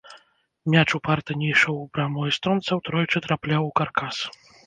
[0.75, 4.15] Мяч упарта не ішоў у браму эстонцаў, тройчы трапляў у каркас.